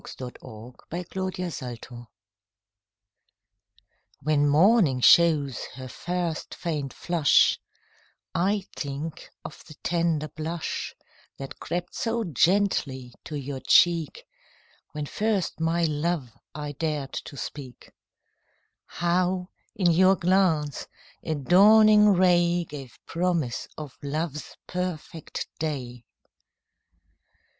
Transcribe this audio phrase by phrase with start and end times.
[0.19, 0.33] MORNING,
[1.15, 1.87] NOON AND NIGHT
[4.23, 7.59] When morning shows her first faint flush,
[8.33, 10.95] I think of the tender blush
[11.37, 14.25] That crept so gently to your cheek
[14.93, 17.91] When first my love I dared to speak;
[18.87, 20.87] How, in your glance,
[21.21, 26.05] a dawning ray Gave promise of love's perfect day.